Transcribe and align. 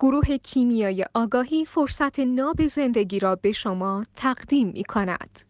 گروه 0.00 0.36
کیمیای 0.36 1.04
آگاهی 1.14 1.64
فرصت 1.64 2.20
ناب 2.20 2.66
زندگی 2.66 3.18
را 3.18 3.36
به 3.36 3.52
شما 3.52 4.04
تقدیم 4.16 4.68
می 4.68 4.84
کند. 4.84 5.40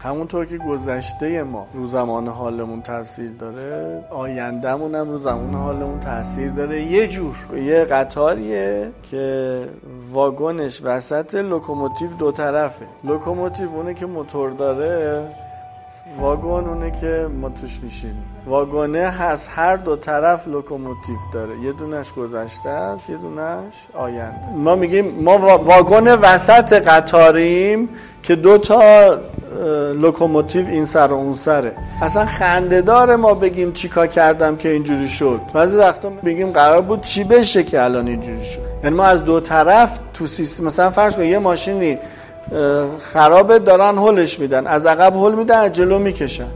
همونطور 0.00 0.46
که 0.46 0.58
گذشته 0.58 1.42
ما 1.42 1.66
رو 1.74 1.86
زمان 1.86 2.28
حالمون 2.28 2.82
تاثیر 2.82 3.30
داره 3.30 4.04
آیندهمون 4.10 4.94
هم 4.94 5.10
رو 5.10 5.18
زمان 5.18 5.54
حالمون 5.54 6.00
تاثیر 6.00 6.50
داره. 6.50 6.82
یه 6.82 7.08
جور 7.08 7.36
یه 7.54 7.84
قطاریه 7.84 8.90
که 9.10 9.64
واگنش 10.12 10.80
وسط 10.84 11.34
لوکوموتیو 11.34 12.08
دو 12.18 12.32
طرفه. 12.32 12.86
لوکوموتیو 13.04 13.68
اونه 13.68 13.94
که 13.94 14.06
موتور 14.06 14.50
داره 14.50 15.22
واگن 16.20 16.68
اونه 16.68 16.90
که 16.90 17.28
ما 17.40 17.48
توش 17.48 17.80
میشینیم 17.82 18.24
واگنه 18.46 19.06
هست 19.08 19.50
هر 19.52 19.76
دو 19.76 19.96
طرف 19.96 20.48
لوکوموتیو 20.48 21.16
داره. 21.32 21.58
یه 21.58 21.72
دونش 21.72 22.12
گذشته 22.12 22.68
است 22.68 23.10
یه 23.10 23.16
دونش 23.16 23.74
آینده. 23.94 24.48
ما 24.56 24.74
میگیم 24.74 25.22
ما 25.24 25.58
واگن 25.58 26.08
وسط 26.08 26.72
قطاریم 26.72 27.88
که 28.22 28.36
دو 28.36 28.58
تا 28.58 29.16
لوکوموتیو 30.00 30.66
این 30.66 30.84
سر 30.84 31.06
و 31.06 31.14
اون 31.14 31.34
سره. 31.34 31.72
اصلا 32.02 32.26
خنده 32.26 32.80
داره 32.80 33.16
ما 33.16 33.34
بگیم 33.34 33.72
چیکار 33.72 34.06
کردم 34.06 34.56
که 34.56 34.68
اینجوری 34.68 35.08
شد. 35.08 35.40
بعضی 35.54 35.76
وقتا 35.76 36.10
بگیم 36.24 36.50
قرار 36.50 36.80
بود 36.82 37.00
چی 37.00 37.24
بشه 37.24 37.62
که 37.62 37.82
الان 37.82 38.06
اینجوری 38.06 38.44
شد. 38.44 38.60
یعنی 38.84 38.96
ما 38.96 39.04
از 39.04 39.24
دو 39.24 39.40
طرف 39.40 39.98
تو 40.14 40.26
سیستم 40.26 40.64
مثلا 40.64 40.90
فرض 40.90 41.16
کن 41.16 41.22
یه 41.22 41.38
ماشینی 41.38 41.98
خرابه 43.00 43.58
دارن 43.58 43.98
هلش 43.98 44.38
میدن. 44.38 44.66
از 44.66 44.86
عقب 44.86 45.16
هل 45.16 45.34
میدن 45.34 45.58
از 45.58 45.72
جلو 45.72 45.98
می‌کشن. 45.98 46.48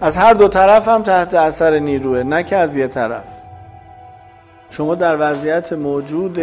از 0.00 0.16
هر 0.16 0.32
دو 0.32 0.48
طرف 0.48 0.88
هم 0.88 1.02
تحت 1.02 1.34
اثر 1.34 1.78
نیروه 1.78 2.22
نه 2.22 2.42
که 2.42 2.56
از 2.56 2.76
یه 2.76 2.86
طرف. 2.86 3.24
شما 4.70 4.94
در 4.94 5.16
وضعیت 5.20 5.72
موجود 5.72 6.40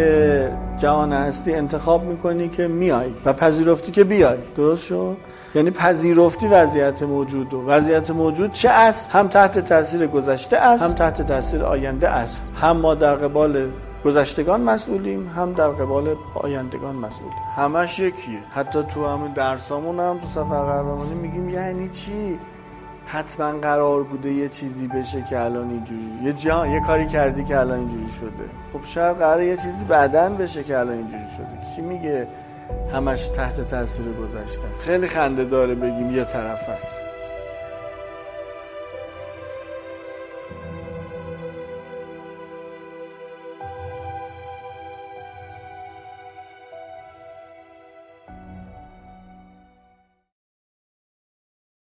جهان 0.76 1.12
هستی 1.12 1.54
انتخاب 1.54 2.04
می‌کنی 2.04 2.48
که 2.48 2.68
میای 2.68 3.14
و 3.24 3.32
پذیرفتی 3.32 3.92
که 3.92 4.04
بیای. 4.04 4.38
درست 4.56 4.84
شد؟ 4.84 5.16
یعنی 5.54 5.70
پذیرفتی 5.70 6.46
وضعیت 6.46 7.02
موجود 7.02 7.54
و 7.54 7.66
وضعیت 7.66 8.10
موجود 8.10 8.52
چه 8.52 8.68
است؟ 8.70 9.10
هم 9.10 9.28
تحت 9.28 9.58
تاثیر 9.58 10.06
گذشته 10.06 10.56
است 10.56 10.82
هم 10.82 10.92
تحت 10.92 11.22
تاثیر 11.22 11.62
آینده 11.62 12.08
است. 12.08 12.44
هم 12.54 12.76
ما 12.76 12.94
در 12.94 13.14
قبال 13.14 13.70
گذشتگان 14.04 14.60
مسئولیم 14.60 15.28
هم 15.36 15.52
در 15.52 15.68
قبال 15.68 16.16
آیندگان 16.34 16.94
مسئولیم. 16.96 17.38
همش 17.56 17.98
یکیه. 17.98 18.38
حتی 18.50 18.82
تو 18.82 19.06
همین 19.06 19.32
درسامون 19.32 20.00
هم 20.00 20.18
تو 20.18 20.26
سفر 20.26 20.62
قهرمانی 20.62 21.14
میگیم 21.14 21.48
یعنی 21.48 21.88
چی؟ 21.88 22.38
حتما 23.06 23.52
قرار 23.52 24.02
بوده 24.02 24.32
یه 24.32 24.48
چیزی 24.48 24.88
بشه 24.88 25.22
که 25.22 25.40
الان 25.40 25.70
اینجوری 25.70 26.10
یه 26.22 26.32
جا 26.32 26.66
یه 26.66 26.80
کاری 26.80 27.06
کردی 27.06 27.44
که 27.44 27.60
الان 27.60 27.78
اینجوری 27.78 28.12
شده. 28.12 28.30
خب 28.72 28.84
شاید 28.84 29.16
قرار 29.16 29.42
یه 29.42 29.56
چیزی 29.56 29.84
بعدن 29.84 30.36
بشه 30.36 30.64
که 30.64 30.78
الان 30.78 30.96
اینجوری 30.96 31.28
شده. 31.36 31.74
کی 31.76 31.82
میگه 31.82 32.28
همش 32.92 33.28
تحت 33.28 33.60
تاثیر 33.60 34.12
گذشتن 34.12 34.68
خیلی 34.78 35.06
خنده 35.06 35.44
داره 35.44 35.74
بگیم 35.74 36.10
یه 36.10 36.24
طرف 36.24 36.68
است. 36.68 37.15